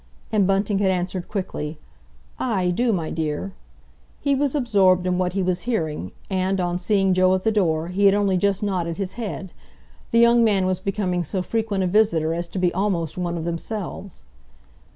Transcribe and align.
And 0.31 0.47
Bunting 0.47 0.79
had 0.79 0.89
answered 0.89 1.27
quickly, 1.27 1.77
"Aye, 2.39 2.71
do, 2.71 2.91
my 2.91 3.11
dear." 3.11 3.53
He 4.19 4.33
was 4.33 4.55
absorbed 4.55 5.05
in 5.05 5.19
what 5.19 5.33
he 5.33 5.43
was 5.43 5.61
hearing, 5.69 6.11
and, 6.27 6.59
on 6.59 6.79
seeing 6.79 7.13
Joe 7.13 7.35
at 7.35 7.43
the 7.43 7.51
door, 7.51 7.89
he 7.89 8.05
had 8.07 8.15
only 8.15 8.35
just 8.35 8.63
nodded 8.63 8.97
his 8.97 9.11
head. 9.11 9.53
The 10.09 10.17
young 10.17 10.43
man 10.43 10.65
was 10.65 10.79
becoming 10.79 11.23
so 11.23 11.43
frequent 11.43 11.83
a 11.83 11.87
visitor 11.87 12.33
as 12.33 12.47
to 12.47 12.57
be 12.57 12.73
almost 12.73 13.15
one 13.15 13.37
of 13.37 13.45
themselves. 13.45 14.23